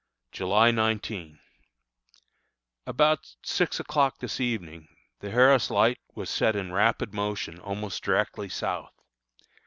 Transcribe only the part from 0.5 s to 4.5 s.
19. About six o'clock this